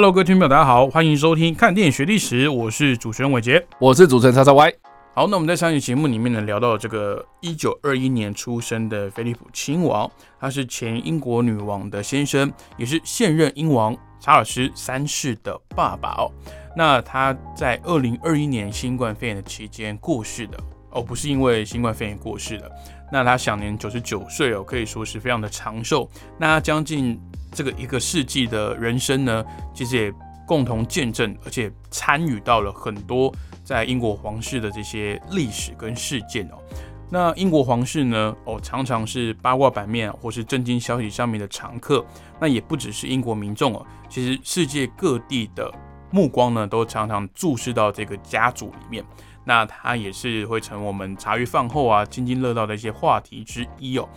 [0.00, 3.62] Hello，各位听众朋友，大家好，欢迎收听《看电影学历史》，我是主持人伟杰。
[3.78, 4.72] 我是主持人叉叉 Y。
[5.14, 10.10] 好，那我们在上一期节目里面呢，聊到这个一九二一年出生的菲利普亲王，
[10.40, 16.32] 他是前英国女王的先生，也是现任英王查尔斯三世的爸爸哦。
[16.74, 20.58] 那他在二零二一年新冠肺炎的期间过世的
[20.92, 22.72] 哦，不是因为新冠肺炎过世的。
[23.12, 26.08] 那他享年九十九岁哦，可以说是非常的长寿。
[26.38, 27.20] 那将近
[27.52, 29.44] 这个一个世纪的人生呢，
[29.74, 30.14] 其实也
[30.46, 33.32] 共同见证，而且参与到了很多
[33.64, 36.58] 在英国皇室的这些历史跟事件哦。
[37.12, 42.04] 那英国皇室呢，哦，常常是八卦版面或是震惊消息上面的常客。
[42.38, 45.72] 那也不只是英国民众哦，其实世界各地的
[46.12, 49.04] 目光呢，都常常注视到这个家族里面。
[49.44, 54.08] 那它也是会成我们茶余饭后啊津津乐道的一些话题之一哦。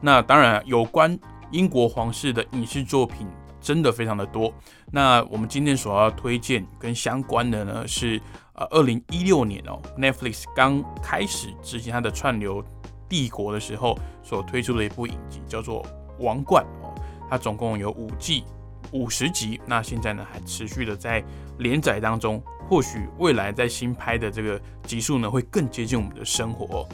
[0.00, 1.18] 那当然，有关
[1.50, 3.26] 英国皇室的影视作品
[3.60, 4.52] 真的非常的多。
[4.92, 8.20] 那我们今天所要推荐跟相关的呢，是
[8.54, 12.64] 呃二零一六年哦，Netflix 刚开始执行它的串流
[13.08, 15.82] 帝国的时候所推出的一部影集，叫做
[16.22, 16.94] 《王冠》哦。
[17.28, 18.44] 它总共有五季
[18.92, 21.22] 五十集，那现在呢还持续的在
[21.58, 22.40] 连载当中。
[22.68, 26.86] 或许未来在新拍的这个集数呢，会更接近我们的生活。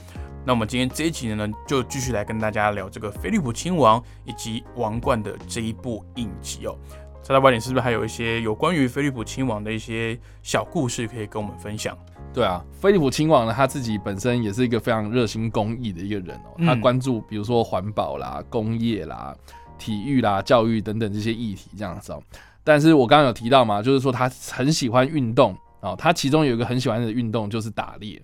[0.46, 6.76] 那我们今天这一集呢，就继续来跟大家聊这个菲利普亲王以及王冠的这一部影集哦。
[7.22, 11.96] 查查八点是不是还有一些有关于菲利普亲王的一些小故事可以跟我们分享？
[12.32, 16.54] 对啊，菲利普亲王呢，他自己本身也是一个非常热心公益的一个人哦。
[16.58, 19.34] 他关注比如说环保啦、工业啦、
[19.78, 22.22] 体育啦、教育等等这些议题这样子哦。
[22.62, 25.56] 但是我刚刚有提到嘛，就是说他很喜欢运动。
[25.84, 28.20] 哦，他其中有一个很喜欢的运动就是打猎，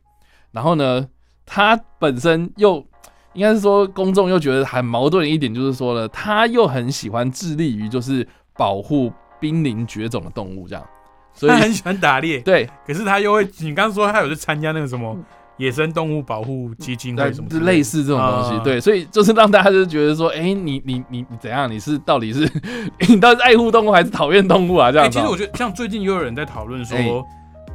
[0.51, 1.07] 然后呢，
[1.45, 2.85] 他本身又
[3.35, 8.27] 应该是说公众又觉得很矛盾的一点就是说呢，他又很喜欢致力于就是
[8.57, 10.85] 保护濒临绝种的动物这样，
[11.35, 12.41] 所以很喜欢打猎。
[12.41, 15.17] 对，可是他又会，你刚刚说他有去参加那个什么
[15.59, 18.65] 野生动物保护基金会什么，类似这种东西。
[18.65, 21.71] 对，所以就是让大家就觉得说，哎，你你你你怎样？
[21.71, 22.51] 你是到底是
[23.09, 24.91] 你到底是爱护动物还是讨厌动物啊？
[24.91, 25.11] 这样。
[25.11, 26.97] 其实我觉得像最近又有人在讨论说。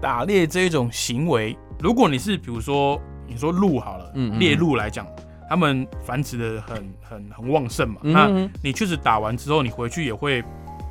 [0.06, 5.04] 打猎这一种行为，如果你是比如说你说鹿好了，猎鹿来讲，
[5.50, 8.30] 他们繁殖的很很很旺盛嘛，那
[8.62, 10.44] 你确实打完之后，你回去也会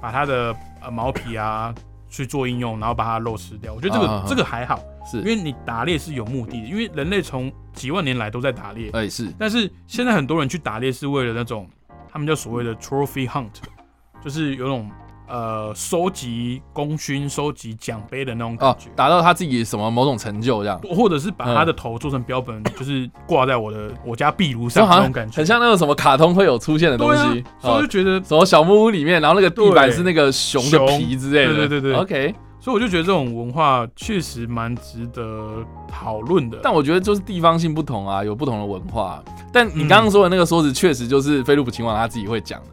[0.03, 0.53] 把它的
[0.83, 1.73] 呃毛皮啊
[2.09, 3.73] 去做应用，然后把它肉吃掉。
[3.73, 5.19] 我觉得这个这个还好，是。
[5.19, 11.71] 因为你打猎是有目的的，因为人类从几万年来都在打猎，哎是，但是现在很多人去打猎是为了那种
[12.11, 13.53] 他们叫所谓的 trophy hunt，
[14.25, 14.91] 就是有种。
[15.27, 27.45] 呃，收集功勋、收集奖杯的那种感觉，达到他自己什么某种成就这样，或者是把他的头做成标本， 就是挂在我的我家壁炉上那种感觉，很像那个什么卡通会有出现的东西。
[27.61, 31.55] 所以就觉得什么小木屋里面，然后那个地板是那个熊的皮之类的。
[31.55, 32.35] 对对对对，OK。
[32.61, 36.59] 所以我就觉得这种文化确实蛮值得讨论的。
[36.63, 39.23] 但我觉得就是地方性不同啊，有不同的文化。
[39.53, 42.69] 但你刚刚说的那个说辞，确实就是菲利普亲王他自己会讲的。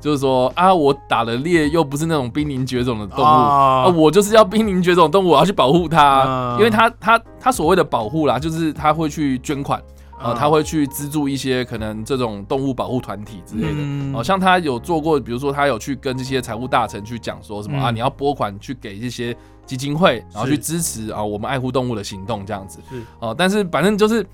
[0.00, 3.26] 就是说啊，我打了猎又不是那种濒临绝种的动物。
[3.26, 9.82] 啊，我就是要濒临绝种动物，我要去保护它，因为他他他所谓的保护啦，就是他会去捐款
[10.18, 19.36] 啊，他会去资助一些可能这种动物保护团体之类的，好像他有做过，比如说他有去跟这些财务大臣去讲说什么啊，你要拨款去给这些
[19.66, 23.02] 基金会，然后去支持啊我们爱护动物的行动这样子，是。
[23.18, 24.24] 哦，但是反正就是，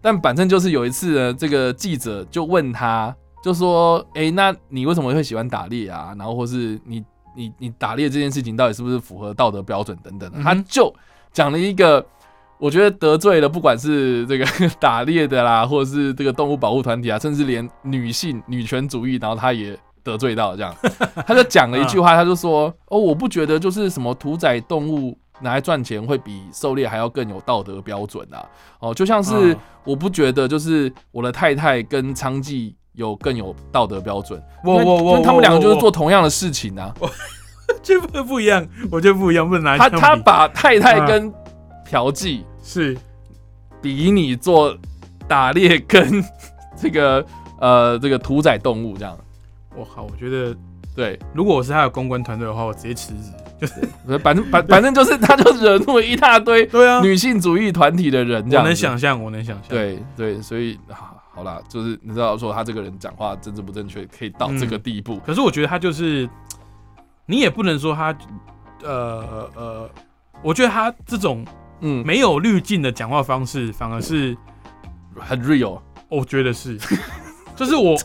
[0.00, 3.14] 但反正就是有一次呢，这个记者就问他。
[3.42, 6.14] 就说，哎，那你为什么会喜欢打猎啊？
[6.16, 7.04] 然后或是你
[7.34, 10.40] 你你打猎这件事情到底是不是符合道德标准等等的？
[10.42, 10.94] 他就
[11.32, 12.06] 讲了一个，
[12.58, 14.46] 我觉得得罪了，不管是这个
[14.78, 20.72] 打猎的啦，或者是这个动物保护团体啊，甚至连女性女权主义，然后他也得罪到这样。
[21.26, 28.46] 他就讲了一句话，他就说，哦，我不觉得就是什么屠宰动物拿来赚钱会比狩猎还要更有道德标准啊。
[28.78, 32.74] 哦，就像是我不觉得就是我的太太跟娼妓。
[32.94, 36.94] 有更有道德标准，我我我，他们两个就是做同样的事情啊，
[37.82, 41.32] 这不不一样，我觉得不一样，不能拿他他把太太跟
[41.84, 42.96] 嫖妓是。
[43.80, 44.78] 比你做
[45.26, 46.24] 打猎跟
[46.80, 47.26] 这个
[47.58, 49.18] 呃这个屠宰动物这样，
[49.74, 50.56] 我靠，我觉得
[50.94, 53.32] 对，如果我是他的公关团队的话，我直接辞职。
[53.60, 57.00] 就是反正反反正就是他就惹怒了一大堆对啊。
[57.00, 65.18] 女性主义团体的人，这我样子能想象，我能想象。，对对，所以好好啦，就是你知道说他这个人讲话政治不正确，可以到这个地步。
[65.24, 66.28] 可是我觉得他就是，
[67.24, 68.14] 你也不能说他，
[68.82, 69.90] 呃呃，
[70.42, 71.44] 我觉得他这种
[71.80, 74.36] 嗯，没有滤镜的讲话方式，反而是
[75.16, 75.80] 很 real。
[76.08, 76.78] 我觉得是，
[77.56, 77.96] 就是我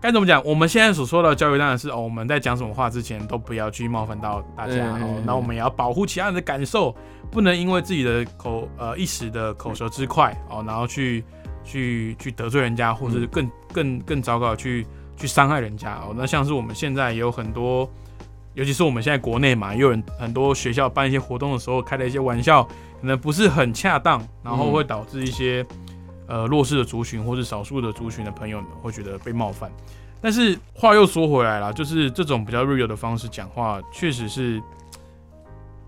[0.00, 0.42] 该怎么讲？
[0.42, 6.96] 我们现在所说的教育当然是哦，我们在讲什么话之前都不要去冒犯到大家，嗯哦，那我们也要保护其他人的感受，
[7.30, 11.22] 不能因为自己的口呃一时的口舌之快哦，然后去
[11.66, 14.86] 去去得罪人家，或者是更更更糟糕的去
[15.18, 16.14] 去伤害人家哦。
[16.16, 17.86] 那像是我们现在也有很多。
[18.54, 22.64] 尤其是我们现在国内嘛，也有人很多学校办一些活动的时候开了一些玩笑，
[22.98, 25.62] 可能不是很恰当，然后会导致一些、
[26.26, 29.70] 呃弱势的族群或是少数的族群的朋友们会觉得被冒犯。
[30.22, 34.58] 但是话又说回来了，就是这种比较 real 的方式讲话，确实是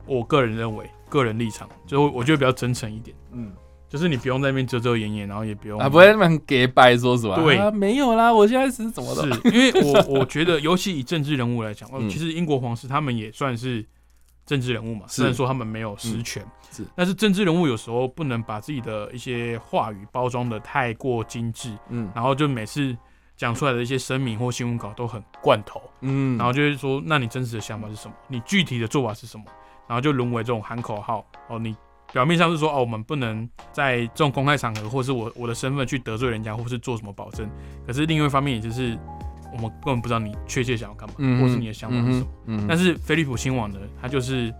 [0.04, 3.16] 我个人认为个人立场，就我觉得比较真诚一点。
[3.32, 3.50] 嗯，
[3.88, 7.34] 就是你不用在那边遮遮掩掩，然后也不用啊，不会那么很给白说什么？
[7.36, 9.22] 对啊，没有啦，我现在是怎么的？
[9.22, 13.84] 是因为我我觉得， 尤其以政治人物来讲，哦，嗯其实英国皇室他们也算是
[14.44, 22.94] 政治人物嘛，虽然说他们没有实权，是但是政治人物有时候不能把自己的一些话语包装的太过精致，嗯然后就每次
[23.36, 28.14] 讲出来的一些声明或新闻稿都很罐头，嗯，然后就是说，那你真实的想法是什么？
[28.26, 29.44] 你具体的做法是什么？
[29.86, 31.74] 然后就沦为这种喊口号哦，你。
[32.12, 37.48] 表面上是说哦，我们不能在这种公开场合，或是我我的身份去得罪人家，或是做什么保证。
[37.86, 38.98] 可是另外一方面，也就是
[39.52, 42.26] 我们根本不知道你确切想要干嘛，嗯或是你的想法是什么。
[42.46, 44.52] 嗯，但是菲利普亲王呢，他就是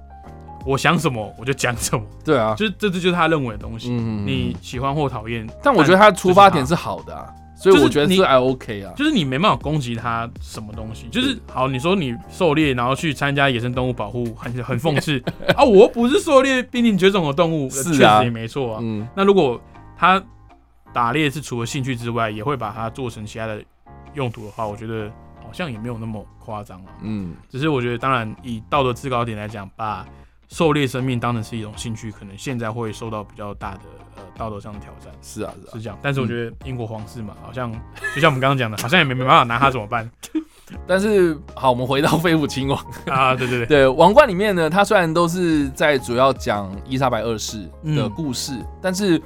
[0.67, 3.91] 我想什么我就讲什么，对啊，就是这这就是他认为的东西。
[3.93, 8.93] 嗯你喜欢或讨厌，但我觉得他的出发点是好的啊，所以我觉得就是还 OK 啊。
[8.97, 15.23] 就是你没办法攻击他什么东西，就是好，你说你狩猎，然后去参加野生动物保护，很很讽刺
[15.57, 15.65] 啊！
[15.65, 18.81] 我不是狩猎濒临绝种的动物，是啊确实也没错啊。
[18.83, 19.61] 嗯那如果
[19.97, 20.23] 他
[20.93, 23.63] 打猎是除了兴趣之外，也会把它做成其他的
[24.15, 25.11] 用途的话，我觉得
[25.43, 26.93] 好像也没有那么夸张啊。
[27.03, 30.07] 嗯，只是我觉得，当然以道德制高点来讲，把
[30.49, 33.98] 狩猎生命当成是一种兴趣，可能现在会受到比较大的呃
[34.39, 35.13] 道德上的挑战。
[35.21, 37.71] 是啊是啊是，这样，但是我觉得英国皇室嘛，好像
[38.15, 40.09] 就像我们刚刚讲的，好像也没 没办法拿他怎么办
[40.87, 42.79] 但是好，我们回到菲利普亲王。
[43.09, 43.35] 啊？
[43.35, 49.21] 对对对，对，王冠里面呢，他虽然都是在主要讲伊莎白二世的嗯故事，但是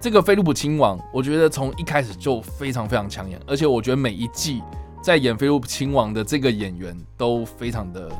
[0.00, 4.62] 这个菲利普亲王，我觉得从一开始就非常非常抢眼，而且我觉得每一季
[5.02, 8.10] 在演菲利普亲王的这个演员都非常的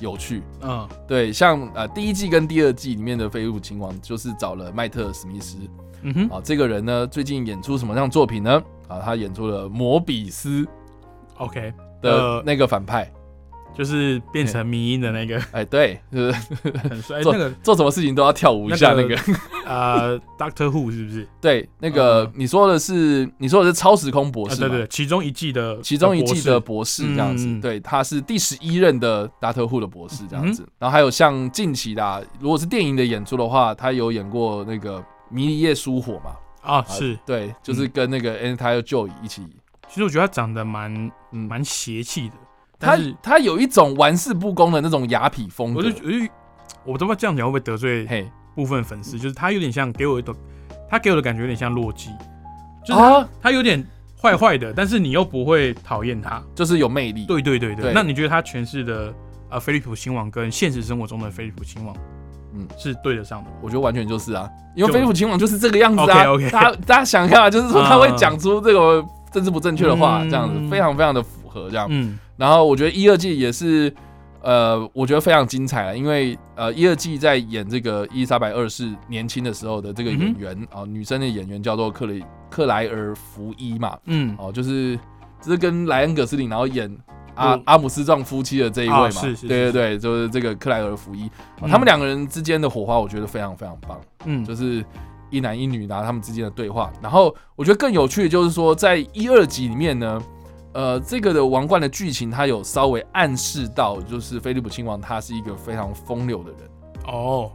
[0.00, 0.42] 有趣。
[0.62, 5.58] 嗯对，像呃第一季跟第二季里面的菲利普亲王，就是找了麦特史密斯
[6.02, 8.62] 嗯哼啊，这个人呢最近演出什么样作品呢？
[8.88, 10.66] 啊，他演出了摩比斯
[11.36, 13.08] ，OK，的呃那个反派，
[13.76, 15.40] 就是变成迷音的那个。
[15.52, 16.32] 哎，对，就是
[16.88, 19.16] 很帅，哎 做那个做什么事情都要跳舞一下那个。
[19.64, 21.28] 呃，Doctor Who 是不是？
[21.40, 22.32] 对，那个、嗯。
[22.34, 30.66] 你说的是你说的是超时空博啊，士嘛、对对，其中一季的其中一季的博博士这样子，嗯对，他是第十一任的 Doctor Who 的博士这样嗯子。
[30.78, 34.98] 然后还有像近期的、啊，如果是电影的演出的话，他有演过那个
[35.30, 36.32] 《迷离夜书火》嘛，
[36.62, 37.18] 士啊，是。
[37.24, 39.46] 对，就是跟那个 Anti Joy 一起，
[39.88, 40.92] 其实我觉得他长得蛮
[41.32, 42.34] 嗯，蛮邪气的，
[42.80, 45.80] 他他有一种玩世不恭的那种雅痞风格。
[45.80, 46.18] 我就，我就
[46.84, 50.34] 我不知道这样讲会不会得罪嘿，部分粉丝，就是他有点像给我一种，
[50.88, 52.10] 他给我的感觉有点像洛基，
[52.84, 53.86] 就是他,、啊，他有点
[54.20, 56.42] 坏坏的，但是你又不会讨厌他。
[56.54, 57.92] 就是有魅力，对对对对，对。
[57.92, 59.12] 那你觉得他诠释的
[59.50, 61.94] 呃菲利普亲王跟现实生活中的菲利普亲王，
[62.54, 62.62] 嗯。
[62.62, 63.56] 嗯，是对得上的吗？
[63.62, 66.32] 我觉得完全就是啊，因为就菲利普亲王就是这个样子啊。
[66.32, 66.50] OK，OK。
[66.50, 70.30] 大家大家想一下，就是说他会讲出这个政治不正确的话，嗯。
[70.30, 71.86] 这样子非常非常的符合这样。
[71.90, 73.94] 嗯然后我觉得一二季也是，
[74.40, 84.98] 呃，我觉得非常精彩了，因为呃一二季在演这个伊丽莎白二世年轻的时候的这个演员啊、女生的演员叫做克雷克莱尔福伊嘛，嗯，哦，就是
[85.42, 86.90] 就是跟莱恩葛斯林然后演。
[87.36, 91.30] 阿嗯阿姆斯壮夫妻的这一位嘛，啊是是是对对对，就是这个克莱尔福伊，
[91.60, 93.98] 他们两个人之间的火花，我觉得非常非常棒。
[94.24, 94.84] 嗯就是
[95.30, 96.92] 一男一女，然后他们之间的对话。
[97.00, 100.20] 然后我觉得更有趣的就是说，在一二集里面呢，
[100.72, 106.60] 呃，这个的王冠的剧情，它有稍微暗示到，就是菲利普亲王他是一个非常风流的人，
[107.06, 107.50] 哦，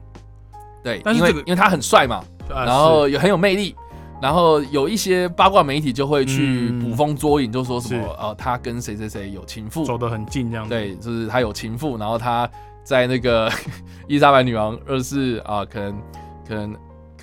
[0.84, 3.76] 对，因为因为他很帅嘛，啊然后也很有魅力。
[4.22, 6.80] 然后有一些八卦媒体就会去嗯。
[6.80, 8.10] 捕风捉影，就说什么是。
[8.18, 12.50] 呃，他跟谁谁谁有情妇，走得很近这样子，对，就是他有情妇，然后他
[12.82, 13.52] 在那个
[14.08, 16.02] 伊莎白女王二世啊，可能
[16.48, 16.74] 可能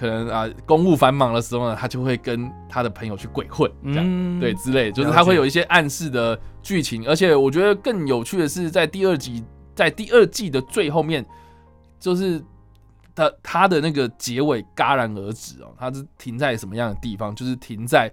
[0.02, 9.44] 可能啊，公务繁忙的时候呢，他就会跟他的朋友去鬼混，这样、嗯，对之类，就是他会有一些暗示的剧情，而且我觉得更有趣的是，在第二集，
[9.76, 11.24] 在第二季的最后面，
[12.00, 12.42] 就是
[13.14, 17.32] 他他的那个结尾戛然而止哦，他是停在什么样的地方？
[17.32, 18.12] 就是停在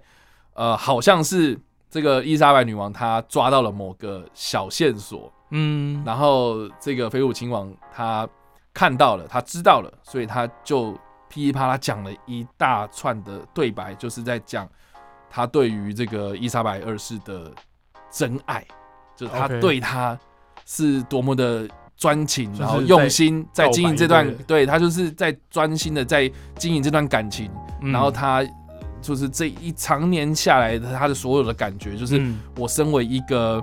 [0.54, 1.58] 呃，好像是
[1.90, 8.28] 这个伊莎白女王她抓到了某个小线索，嗯，然后这个飞虎亲王他
[8.72, 10.96] 看到了，他知道了，所以他就
[11.30, 14.68] 噼里啪啦讲了一大串的对白，就是在讲
[15.30, 17.52] 他对于这个伊莎白二世的
[18.10, 18.66] 真爱，
[19.16, 20.18] 就是他对他
[20.66, 27.48] 是多么的专情，就是然后用心在在经营这段对他就是在专心的在经营这段感情，
[27.80, 27.92] 嗯。
[27.92, 28.44] 然后他
[29.00, 32.40] 就是这一常年下来的他的所有的感觉，就是嗯。
[32.56, 33.62] 我身为一个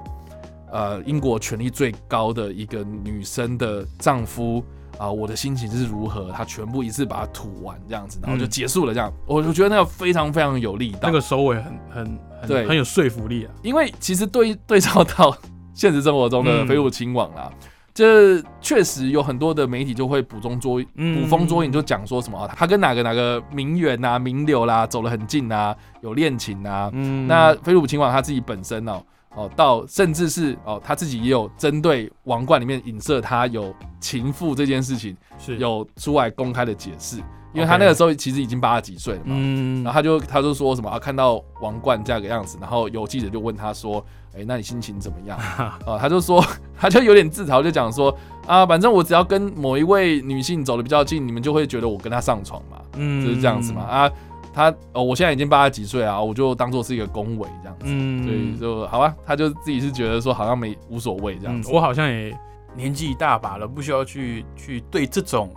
[0.72, 4.64] 呃英国权力最高的一个女生的丈夫
[4.98, 9.12] 啊、我的心情是如何，他全部一次把它吐完这样子，然后就嗯结束了这样。
[9.26, 13.52] 我就觉得那个非常非常有力道，那个收尾很很很对很有说服力啊。
[13.64, 15.36] 因为其实对对照到
[15.74, 17.52] 现实生活中的嗯飞虎亲王啦。
[17.94, 29.02] 这确实有很多的媒体就会捕中捉嗯捕风捉影，就讲说什么啊他跟哪个哪个名媛啊、名流啦走得很近啊，有恋情啊，嗯那菲利普亲王他自己本身哦
[29.38, 37.18] 哦，到甚至是哦他自己也有针对王冠里面影射他有情妇这件事情是有出来公开的解释，
[37.54, 44.04] 因为他那个时候其实已经八十几岁了嘛，嗯然后他就他就说什么啊看到王冠这样个样子，然后有记者就问他说，
[44.36, 45.38] 哎，那你心情怎么样？
[45.38, 46.44] 啊， 他就说
[46.76, 48.16] 他就有点自嘲，就讲说
[48.48, 52.78] 啊，反正我只要跟某一位女性走的比较近，你们就会觉得我跟她上床嘛。
[53.00, 53.84] 嗯就是这样子嘛。
[53.84, 54.12] 啊，
[54.58, 58.26] 他哦，我现在已经八十几岁啊，我就当做是一个恭维这样子，嗯。
[58.26, 61.70] 所以就好吧，他就自己是觉得说好像没无所谓这样子。
[61.70, 62.36] 嗯我好像也
[62.76, 65.54] 年纪一大把了，不需要去去对这种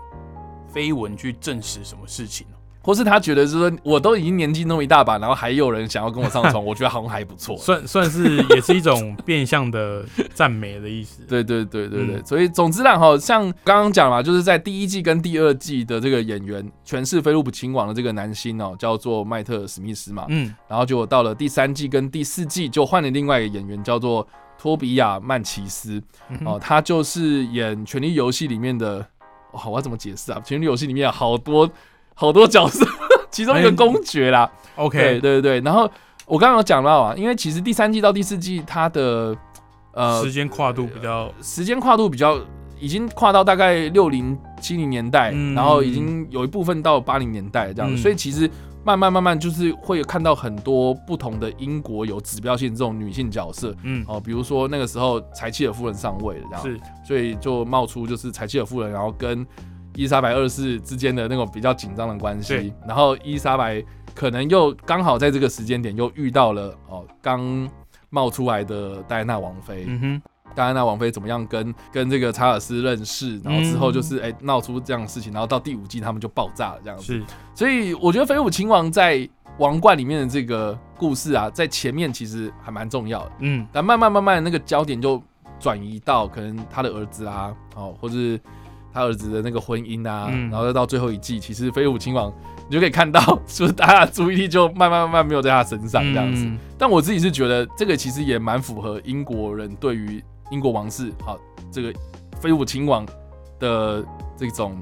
[0.75, 7.57] 绯闻去证实什么事情哦或是他觉得是说我都已经年纪那么一大把，然后还有人想要跟我上床， 我觉得好像还不错。
[7.59, 11.23] 算算是也是一种变相的赞美的意思。
[11.29, 24.27] 对对对对对，嗯所以总之啦，哈，像刚刚讲嘛，就是在第一季跟第二季的这个演员诠释菲利普亲王的这个男星哦，叫做迈特史密斯嘛，嗯然后结果到了第三季跟第四季就换了另外一个演员，叫做
[24.59, 26.03] 托比亚曼奇斯
[26.45, 29.05] 哦，他就是演《权力游戏》里面的，
[29.53, 30.39] 哇，我要怎么解释啊？
[30.47, 31.69] 《权力游戏》里面好多
[32.21, 32.87] 好多角色，
[33.33, 34.45] 其中一个哎公爵啦，
[34.77, 35.61] 对，OK，对对对。
[35.61, 35.91] 然后
[36.27, 39.35] 我刚刚有讲到啊，因为其实第三季到第四季它的
[39.95, 42.39] 呃时间跨度比较时间跨度比较
[42.79, 45.55] 已经跨到大概六零七零年代，嗯。
[45.55, 47.91] 然后已经有一部分到八零年代这样。
[47.91, 47.99] 子，嗯。
[48.03, 48.51] 所以其实
[48.85, 53.75] 慢慢慢慢就是会看到很多不同的英国有指标性这种女性角色。
[53.83, 54.05] 嗯。
[54.07, 56.81] 哦，比如说那个时候柴契尔夫人上位了，这样，是。
[57.03, 59.47] 所以就冒出就是柴契尔夫人，然后跟
[59.95, 63.83] 伊莎白二世之间的那种比较紧张的关系，然后伊莎白
[64.15, 67.69] 可能又刚好在这个时间点又遇到了哦刚
[68.09, 70.23] 冒出来的戴安娜王妃，嗯哼。
[70.53, 77.05] 戴安娜王妃怎么样跟跟这个查尔斯认识，然后之后就是哎闹、出这样的事情，然后到第五季他们就爆炸了这样子。
[77.05, 77.25] 是。
[77.55, 79.27] 所以我觉得菲利普亲王在
[79.59, 83.65] 王冠里面的这个故事啊，在前面其实还蛮重要的，嗯。
[83.71, 85.23] 但慢慢慢慢那个焦点就
[85.61, 88.39] 转移到可能他的儿子啊，哦，或是
[88.93, 90.51] 他儿子的那个婚姻啊，嗯。
[90.51, 92.33] 然后再到最后一季，其实菲利普亲王
[92.69, 96.45] 你就可以看到，就是大家的注意力就慢慢慢慢没有在他身上这样子。
[96.45, 96.59] 嗯。
[96.79, 101.37] 但我自己是觉得这个其实也蛮符合英国人对于英国王室啊
[101.71, 101.93] 这个
[102.41, 103.07] 菲利普亲王
[103.59, 104.05] 的
[104.37, 104.81] 这种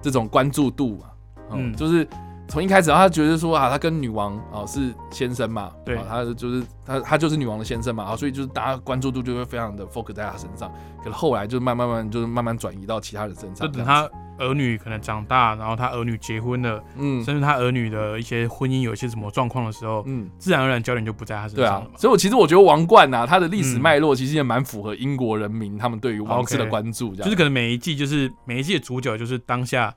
[0.00, 1.06] 这种关注度嘛，
[1.52, 1.76] 嗯，嗯。
[1.76, 2.06] 就是
[2.48, 5.96] 从一开始他觉得说啊，他跟女王啊是先生嘛，对。
[5.96, 17.24] 啊他就是他他就是女王的先生嘛，啊，所以就是大家关注度就会非常的 focus 在他身上，可是后来就慢慢慢慢就是慢慢转移到其他人身上，就等他儿女可能长大，然后他儿女结婚了，嗯。
[17.24, 20.28] 甚至他儿女的一些婚姻有一些什么状况的时候，嗯。
[20.38, 21.96] 自然而然焦点就不在他身上了嘛，。
[21.96, 23.80] 所以我其实我觉得王冠呐、它的历史嗯。
[23.80, 27.24] 脉络其实也蛮符合英国人民他们对于王室的关注，这样。
[27.24, 29.94] 就是可能每一季就是每一季的主角就是当下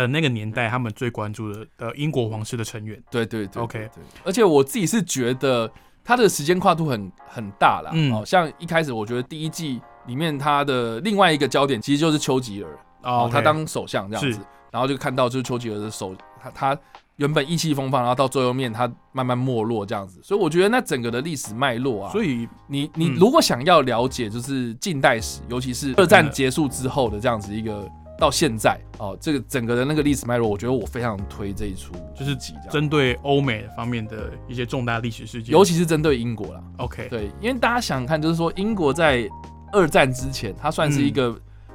[0.00, 3.00] 的那个年代他们最关注的呃英国皇室的成员。
[3.10, 3.88] 对对对 OK
[4.24, 5.70] 而且我自己是觉得
[6.02, 7.90] 它的时间跨度很很大啦。
[7.92, 8.12] 嗯。
[8.12, 14.40] 哦，像一开始我觉得第一季里面它的另外一个焦点其实就是丘吉尔哦，他当首相这样子，
[14.70, 16.78] 然后就看到就是丘吉尔的手，他他
[17.16, 27.88] 原本意气风发，然后到最后面他慢慢没落这样子，所以我觉得那整个的历史脉络啊，所以你你嗯如果想要了解就是近代史，尤其是二战结束之后的这样子一个
[28.20, 39.28] 到现在哦，这个整个的那个历史脉络，我觉得我非常推这一出就是几，针对欧美方面的一些重大历史事件，尤其是针对英国啦，OK，对，因为大家想想看，就是说英国在
[39.72, 41.34] 二战之前，它算是一个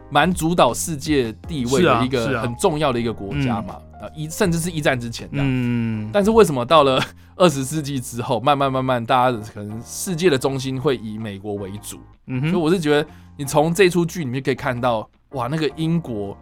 [0.09, 3.77] 蛮主导世界地位的一个很重要的一个国家嘛。
[3.95, 5.37] 啊，一甚至是一战之前的。
[5.39, 7.01] 嗯，但是为什么到了
[7.37, 11.97] 二十世纪之后，慢慢慢慢，大家可能世界的中心会以美国为主？
[12.27, 16.35] 嗯所以，我是觉得，你从这出剧里面可以看到，哇，那个英国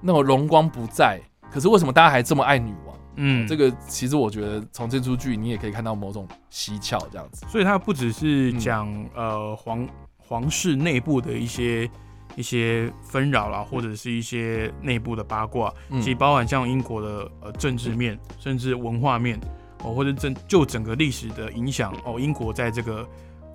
[0.00, 2.96] 那种荣光不在，可是为什么大家还这么爱女王？
[3.16, 7.44] 嗯，这个其实我觉得从这出剧你也可以看到某种蹊跷，这样子。
[7.48, 9.88] 所以它不只是嗯讲、呃皇
[10.18, 11.90] 皇室内部的一些
[12.36, 19.40] 一些纷扰啦，或者是一些内部的八卦，嗯其实包含像英国的呃政治面，甚至文化面
[19.82, 23.08] 哦，或者整就整个历史的影响哦，英国在这个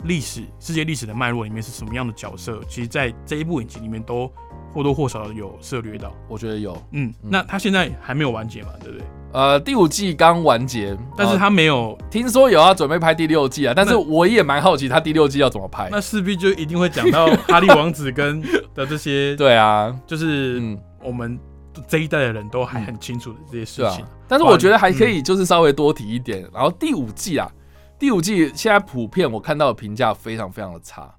[0.05, 4.31] 历史世界历史的脉络里面是什么样的角色，其实在这一部影集里面都
[4.73, 6.13] 或多或少有涉略到。
[6.27, 9.05] 我觉得有，嗯，嗯那他现在还没有完结嘛，对不对？
[9.33, 15.87] 呃，第五季刚完结，但是他没有，听说有要准备拍第六季啊，但是我也蛮好奇他第六季要怎么拍。
[15.89, 18.41] 那势必就一定会讲到哈利王子跟
[18.75, 21.39] 的这些，对啊，就是嗯，我们
[21.87, 24.05] 这一代的人都还很清楚的这些事情。。
[24.27, 26.45] 但是我觉得还可以，就是稍微多提一点。
[26.53, 27.49] 然后第五季啊，
[27.97, 31.09] 第五季现在普遍我看到的评价非常非常的差，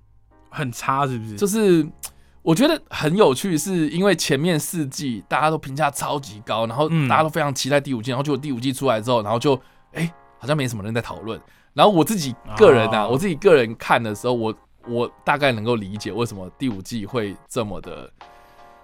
[0.50, 1.36] 很差，是不是？
[1.36, 1.86] 就是
[2.42, 7.08] 我觉得很有趣，是因为前面四季大家都评价超级高，然后嗯。
[7.08, 9.58] 大家都非常期待第五季，然后结果第五季出来之后，然后就
[9.92, 11.40] 哎、好像没什么人在讨论。
[11.72, 14.54] 然后我自己个人啊，哦我自己个人看的时候，我
[14.88, 18.10] 我大概能够理解为什么第五季会这么的，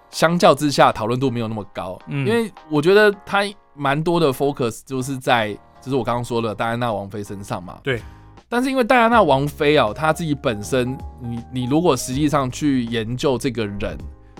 [0.09, 2.25] 相较之下讨论度没有那么高，嗯。
[2.25, 3.43] 因为我觉得它
[3.75, 8.01] 蛮多的 focus 就是在就是我刚刚说的戴安娜王妃身上嘛，对。
[8.49, 13.95] 但是因为戴安娜王妃啊，她自己本身，你你如果实际上去研究这个人，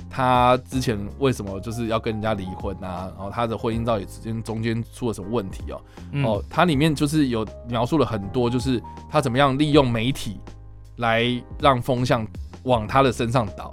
[0.09, 6.25] 她之前为什么就是要跟人家离婚啊，然后她的婚姻到底之间中间出了什么问题哦、嗯。
[6.25, 10.39] 哦，它里面就是有描述了很多，就是他怎么样利用媒体
[10.95, 11.23] 来
[11.59, 12.25] 让风向
[12.63, 13.71] 往他的身上倒。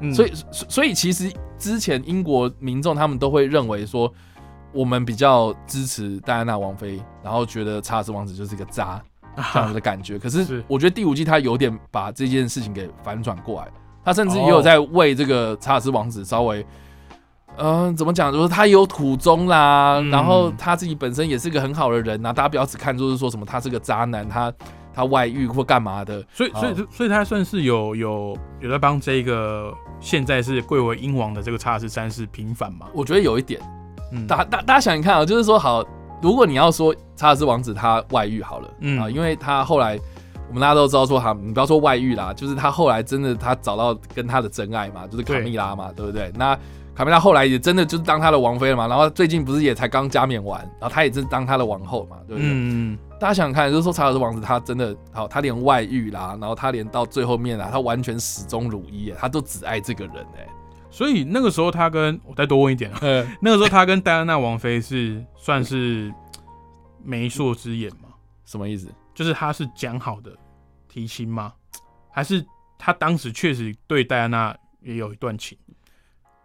[0.00, 0.12] 嗯。
[0.12, 4.12] 所以，所所以其实之前英国民众他们都会认为说，
[4.74, 9.02] 我们比较支持戴安娜王妃，然后觉得查尔斯王子就是一个渣
[9.52, 10.18] 这样子的感觉。
[10.18, 13.68] 可是是我觉得第五季他有点把这件事情给反转过来，
[14.04, 16.64] 他甚至也有在为这个查尔斯王子稍微。
[17.58, 18.32] 嗯、怎么讲？
[18.32, 24.50] 就是他有苦衷啦，嗯然后他自己本身也是个很好的人呐、大家不要只看就是说什么他是个渣男，他
[24.94, 26.24] 他外遇或干嘛的。
[26.32, 32.86] 所以，所以，所以他算是有有有在帮这个现在是贵为英王的这个查尔斯三世平反嘛？
[32.94, 33.60] 我觉得有一点，
[34.12, 35.84] 嗯，大大大家想一看啊，就是说好，
[36.22, 39.96] 如果你要说查尔斯王子他外遇好了，嗯啊，因为他后来
[40.48, 46.32] 我们大家都知道说哈，你不要说外遇啦，就是他后来真的他找到跟他的真爱嘛，就是卡蜜拉嘛，对不对？
[46.34, 46.58] 那
[46.96, 52.50] 卡蜜拉后来也真的就是当他的王妃了嘛，然后最近不是也才刚加冕完，然后他也是当他的王后嘛，对不对？
[52.52, 60.44] 嗯，大家想想看，就是说查尔斯王子他真的好，他连外遇啦，然后他连到最后面啊，他完全始终如一，他都只爱这个人哎。
[60.90, 66.12] 所以那个时候他跟我再多问一点啊，嗯，那个时候他跟戴安娜王妃是算是
[67.04, 68.08] 媒妁之言嘛？
[68.44, 68.88] 什么意思？
[69.14, 70.36] 就是他是讲好的
[70.88, 71.52] 提亲吗？
[72.10, 72.44] 还是
[72.78, 75.56] 他当时确实对戴安娜也有一段情？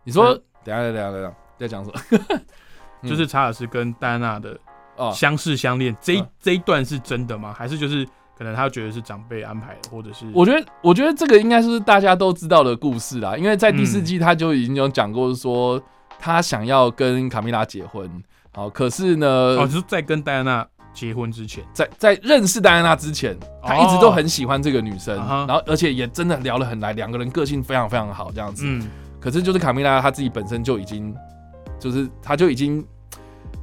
[0.04, 2.40] 你说嗯等下等下等下在讲什么？
[3.04, 4.60] 嗯就是查尔斯跟戴安娜的
[4.96, 7.54] 哦，相识相恋这这一段是真的吗？
[7.54, 8.04] 还是就是
[8.36, 15.82] 可能他觉得是长辈安排的，或者是我觉得，我觉得这个应该是大家都知道的故事啦，因为在第四嗯季他就已经有讲过说
[16.20, 18.10] 他想要跟卡米拉结婚，
[18.54, 28.64] 好，可是呢，哦，就是在跟戴安娜结婚之前，在在认识戴安娜之前，他一直都很喜欢这个女生，然后而且也真的聊得很来，两个人个性非常非常好这样子。
[28.66, 31.14] 嗯可是就是卡米拉她自己本身就已经，
[31.80, 32.86] 就是她就已经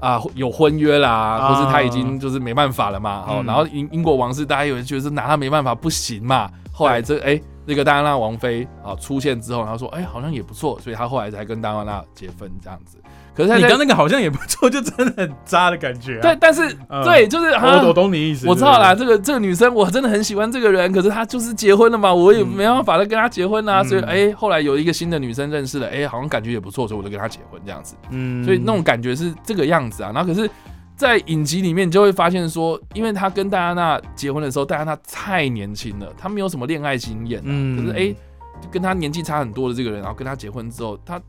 [0.00, 3.22] 啊有婚约啦，啊或是她已经就是没办法了嘛。
[3.24, 6.50] 好、嗯然后英英国王室大家有人觉得是拿她没办法不行嘛。
[6.72, 12.98] 后来这哎、那个戴安娜王妃啊出现之后，然后说哎、好像也不错，所以她后来才跟戴安娜结婚这样子。
[13.34, 16.22] 可是她在你刚那个好像也不错，就真的很渣的感觉、啊。
[16.22, 30.12] 对，，但是、嗯对，就是啊我我懂你意思，我知道啦，这个这个女生我真的很喜欢这个人，可是她就是结婚了嘛，我也嗯没办法再跟她结婚啊，嗯所以哎、后来有一个新的女生认识了，哎、好像感觉也不错，所以我就跟她结婚这样子，嗯所以那种感觉是这个样子啊。
[30.14, 30.48] 然后可是，
[30.96, 38.14] 在影集里面你就会发现说，因为她跟戴安娜结婚的时候，戴安娜太年轻了，她没有什么恋爱经验、啊，嗯可是哎、
[38.62, 41.20] 就跟她年纪差很多的这个人，然后跟她结婚之后，她。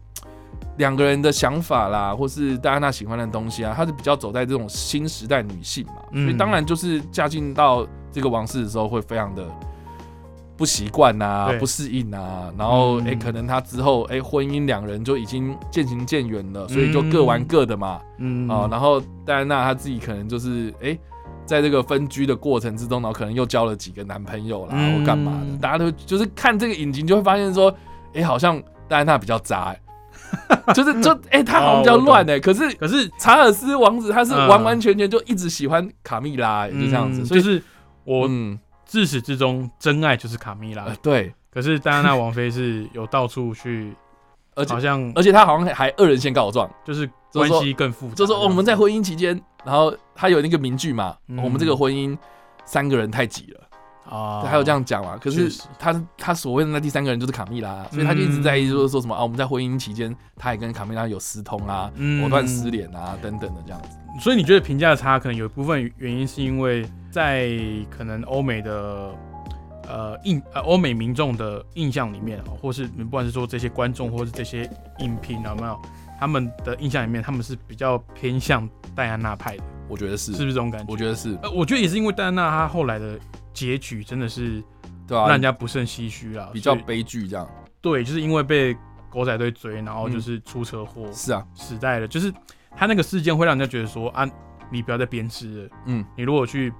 [0.77, 6.25] 两个人的想法啦，或是戴安娜喜欢的东西啊，她是比较走在这种新时代女性嘛，嗯。
[6.25, 9.45] 所以当然就是嫁进到这个王室的时候会非常的
[10.57, 18.47] 不习惯呐，不适应啊，然后诶可能她之后哎、诶婚姻两人就已经渐行渐远了，所以就各玩各的嘛，嗯。
[18.49, 20.99] 啊，然后戴安娜她自己可能就是哎、诶
[21.45, 24.99] 在这个分居的过程之中，然后可能又交了几个男朋友啦，嗯。
[24.99, 27.73] 或干嘛的，大家都就是看这个影集就会发现说，
[28.13, 29.79] 哎、好像戴安娜比较渣、欸
[30.73, 34.47] 就是就哎、他好像比较乱哎、可是可是查尔斯王子他是嗯。
[34.47, 37.61] 完完全全就一直喜欢卡蜜拉、就这样子，所以是
[38.03, 38.59] 我嗯。
[38.85, 40.83] 自始至终真爱就是卡蜜拉。
[40.83, 43.91] 呃，对，可是戴安娜王妃是有到处去，
[44.53, 51.41] 而且好像而且他好像还二人先告状，就是关系更复杂，就说、哦、我们在婚姻期间，然后他有那个名句嘛，嗯。
[51.43, 52.15] 我们这个婚姻
[52.63, 53.61] 三个人太挤了。
[54.09, 55.17] 啊，对，还有这样讲嘛？
[55.17, 63.89] 可是他他所谓的那第三个人就是卡蜜拉，所以他就一直在意，就是说什么啊，我们在婚姻期间，他也跟卡蜜拉有私通啊，嗯藕断丝连啊，等等的这样子。
[64.21, 67.49] 所以你觉得评价差，可能有一部分原因是因为在
[67.89, 69.11] 可能欧美的
[69.89, 75.77] 呃印呃欧美民众的印象里面哦，或是不管是说这些观众或是这些影评有没有
[76.17, 80.87] 他们的印象里面，他们是比较偏向戴安娜派的，我觉得是，是不是这种感觉？
[80.89, 83.19] 我觉得是，呃，我觉得也是因为戴安娜她后来的
[83.55, 84.61] 结局真的是
[85.07, 87.49] 对啊让人，家不胜唏嘘啊，比较悲剧这样。
[87.81, 88.75] 对，就是因为被
[89.09, 92.31] 狗仔队追，然后就是出车祸是啊，死在了，就是
[92.75, 94.29] 他那个事件会让人家觉得说啊，
[94.69, 95.69] 你不要再鞭尸了。
[95.85, 96.73] 嗯，你如果去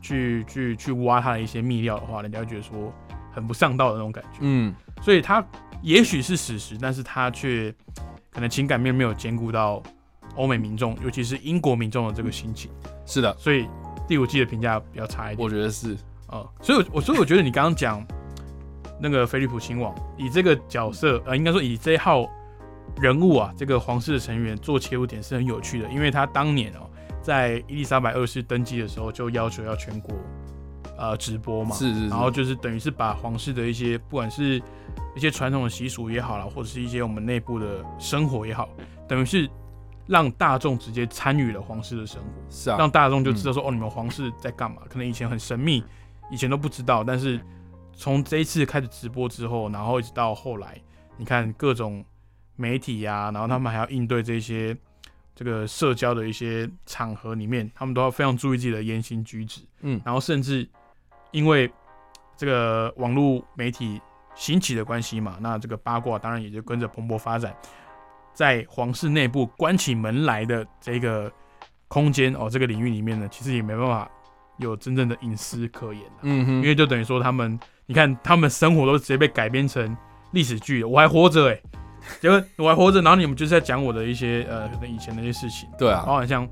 [0.00, 2.92] 去去去挖他的一些秘料的话，人家会觉得说
[3.32, 4.38] 很不上道的那种感觉。
[4.40, 5.44] 嗯，所以他
[5.82, 7.74] 也许是史实，但是他却
[8.30, 9.82] 可能情感面没有兼顾到
[10.36, 12.70] 欧美民众，尤其是英国民众的这个心情，
[13.06, 13.66] 是的，所以
[14.06, 15.44] 第五季的评价比较差一点。
[15.44, 15.96] 我觉得是，
[16.28, 18.04] 呃，所以我，我所以我觉得你刚刚讲
[19.00, 22.26] 那个菲利普亲王以这个角色，呃，应该说以这一号
[23.00, 26.88] 人物啊，这个皇室的成员做切入点是很有趣的，因为他当年哦，
[27.22, 30.14] 在伊丽莎白二世登基的时候就要求要全国
[30.96, 34.62] 呃直播嘛，是是是，然后就是等于是把皇室的一些不管是
[35.14, 38.68] 一些传统的习俗也好啦，或者是一些我们内部的生活也好，
[39.06, 39.48] 等于是
[40.06, 42.28] 让大众直接参与了皇室的生活。
[42.50, 44.82] 是啊，让大众就知道说、哦，你们皇室在干嘛？
[44.88, 45.84] 可能以前很神秘，
[46.30, 47.40] 以前都不知道，但是
[47.92, 50.80] 从这一次开始直播之后，然后一直到后来，
[51.16, 52.04] 你看各种
[52.54, 54.76] 媒体呀、然后他们还要应对这些
[55.34, 60.00] 这个社交的一些场合里面，他们都要非常注意自己的言行举止，嗯。
[60.04, 60.68] 然后甚至
[61.32, 61.70] 因为
[62.36, 64.00] 这个网络媒体
[64.34, 67.54] 兴起的关系嘛，那这个八卦当然也就跟着蓬勃发展，
[68.36, 71.32] 在皇室内部关起门来的这个
[71.88, 74.08] 空间哦，这个领域里面呢，其实也没办法
[74.58, 79.96] 有真正的隐私可言、啊、嗯哼，因为就等于说他们，你看他们生活都直接被改编成
[80.32, 81.58] 历史剧了，我还活着哎、
[82.20, 86.46] 结果我还活着，然后你们就是在讲我的一些呃可能以前的一些事情，对啊，包含像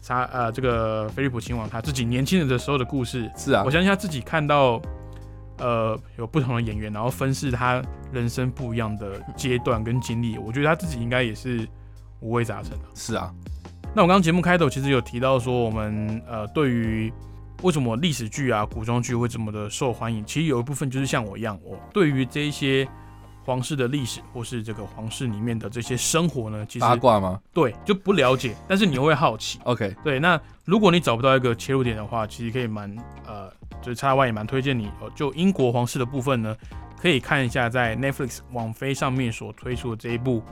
[0.00, 3.62] 查呃这个菲利普亲王他自己年轻人的时候的故事，是啊。
[3.64, 4.80] 我，相信他自己看到，
[5.58, 11.66] 呃，有不同的演员，然后分饰他人生不一样的阶段跟经历，我觉得他自己应该也是
[12.20, 12.84] 五味杂陈的。
[12.94, 13.32] 是啊，
[13.94, 17.12] 那我刚刚节目开头其实有提到说，我们呃对于
[17.62, 22.86] 为什么历史剧啊、古装剧会这么的受欢迎，其实有一部分就是像我一样，我对于这一些
[23.44, 29.60] 皇室的历史或是这个皇室里面的这些生活呢，其实八卦吗对就不了解，但是你会好奇。
[29.64, 32.90] ？OK，对，那如果你找不到一个切入点的话，其实可以蛮
[33.26, 33.50] 呃，
[33.84, 35.10] 就是叉 Y 也蛮推荐你哦。
[35.14, 36.56] 就英国皇室的部分呢，
[36.98, 40.42] 可以看一下在 Netflix 网飞上面所推出的这一部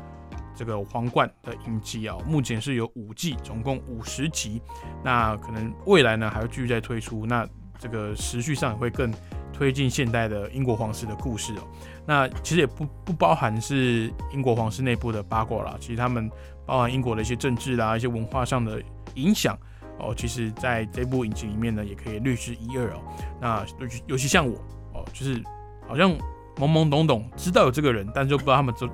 [0.54, 4.60] 这个皇冠的影集啊、目前是有五季，总共五十集。
[5.02, 9.10] 那可能未来呢还会继续再推出，那这个时序上也会更
[9.52, 11.62] 推进现代的英国皇室的故事哦。
[12.06, 16.30] 那其实也不不包含是英国皇室内部的八卦啦，其实他们
[16.66, 18.82] 包含英国的一些政治啦、一些文化上的
[19.14, 19.58] 影响
[20.02, 23.00] 哦，其实在这部影集里面呢，也可以略知一二哦。
[23.40, 24.58] 那尤其尤其像我
[24.92, 25.42] 哦，就是
[25.88, 26.10] 好像
[26.56, 28.88] 懵懵懂懂知道有这个人，但是就不知道他们这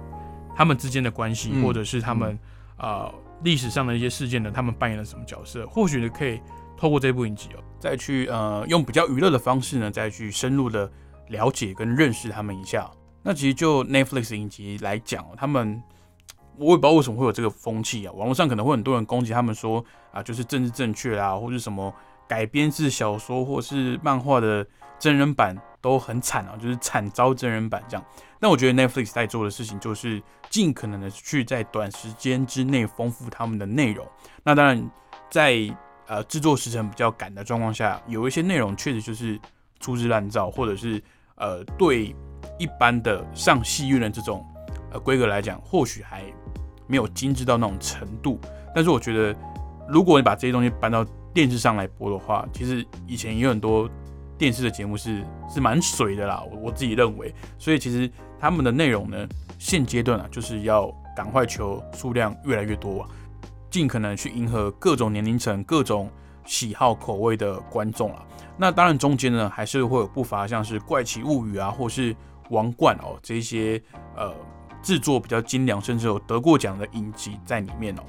[0.55, 2.39] 他们之间的关系，嗯或者是他们
[2.77, 5.67] 啊历史上的一些事件呢，他们扮演了什么角色？
[5.67, 6.41] 或许呢可以
[6.77, 10.91] 透过这部影集哦，再去呃用比较娱乐的方式呢，再去深入的
[11.29, 12.91] 了解跟认识他们一下。
[13.23, 15.83] 那其实就 Netflix 影集来讲哦，他们
[16.59, 18.13] 我也不知道为什么会有这个风气啊。
[18.13, 21.95] 网络上可能会很多人攻击他们说啊，就是政治正确啊，或是什么
[22.27, 24.67] 改编自小说或是漫画的
[24.99, 28.05] 真人版都很惨啊，就是惨遭真人版这样。
[28.41, 34.07] 那我觉得 Netflix 在做的事情就是尽可能的去在短时间之内丰富他们的内容。
[34.43, 34.91] 那当然
[35.31, 35.59] 在
[36.07, 39.39] 呃制作时程比较赶的状况下，有一些内容确实就是
[39.81, 41.03] 粗制滥造，或者是
[41.35, 42.15] 呃对
[42.59, 44.47] 一般的上戏院的这种
[44.93, 46.23] 呃规格来讲，或许还
[46.89, 48.41] 没有精致到那种程度。
[48.75, 49.39] 但是我觉得，
[49.89, 53.89] 如果你把这些东西搬到电视上来播的话，其实以前也有很多
[54.37, 57.33] 电视的节目是是蛮水的啦，我我自己认为。
[57.59, 63.07] 所以其实他们的内容呢，现阶段啊，就是要赶快求数量越来越多，
[63.71, 66.11] 尽可能去迎合各种年龄层、各种
[66.45, 68.25] 喜好口味的观众啊。
[68.57, 72.15] 那当然中间呢，还是会有不乏像是怪奇物语啊，或是
[72.51, 73.81] 王冠哦这些
[74.17, 74.33] 呃
[74.83, 78.03] 制作比较精良，甚至有得过奖的影集在里面哦。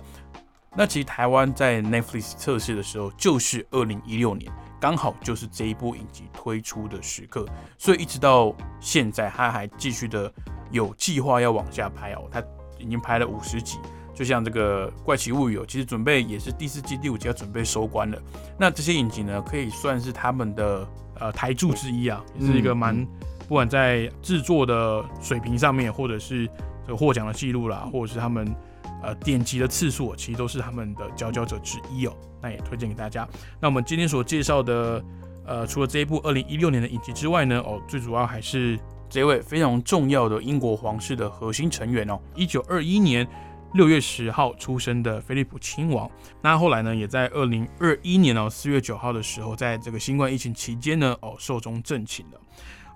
[0.76, 7.44] 那其实台湾在 Netflix 测试的时候，就是二零一六年，刚好就是这一部影集推出的时刻，
[7.78, 10.32] 所以一直到现在，它还继续的
[10.72, 12.28] 有计划要往下拍哦。
[12.32, 12.42] 它
[12.78, 13.80] 已经拍了五十集，
[14.14, 18.22] 就像这个《怪奇物语》哦，其实准备也是第四季、第五季要准备收官了。
[18.58, 20.88] 那这些影集呢，可以算是他们的
[21.20, 23.06] 呃台柱之一啊，也是一个蛮
[23.50, 26.48] 不管在制作的水平上面，或者是
[26.86, 28.56] 这个获奖的记录啦，或者是他们。
[29.02, 33.26] 呃，点击的次数其实都是他们的佼佼者之一哦，那也推荐给大家。
[33.62, 35.02] 那我们今天所介绍的，
[35.46, 38.78] 呃，除了这一部二零一六年的影集之外呢，哦，最主要还是
[39.10, 43.26] 这位非常重要的英国皇室的核心成员哦，一九二一年
[43.74, 46.12] 六月十号出生的菲利普亲王。
[46.42, 52.42] 那后来呢，也在二零二一年哦四月九号的时候，在这个新冠疫情期间呢，哦寿终正寝了。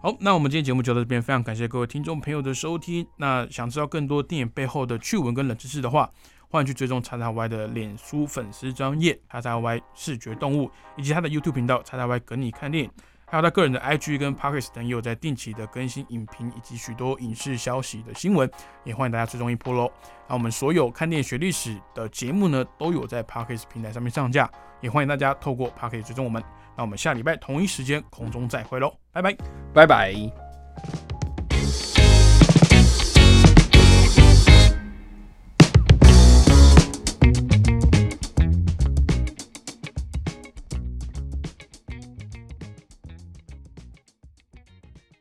[0.04, 3.08] 好，那我们今天节目就到这边，非常感谢各位听众朋友的收听。
[3.16, 6.12] 那想知道更多电影背后的趣闻跟冷知识的话，
[6.50, 12.92] 欢迎去追踪叉叉 Y 的脸书粉丝专业叉叉 Y 视觉动物，以及他的 YouTube 频道叉叉 Y 跟你看电影，
[13.24, 18.52] 还有他个人的 IG 跟 Pockets 等，也有在定期的更新影评以及许多影视消息的新闻，
[18.84, 19.90] 也欢迎大家追踪一波喽。
[20.28, 26.44] 那我们所有看电影学历史的节目呢，都有在 Pockets 平台上面上架，也欢迎大家透过 Pockets 追踪我们。
[26.76, 29.36] 那我们下礼拜同一时间空中再会喽拜拜。
[29.74, 31.13] 拜拜。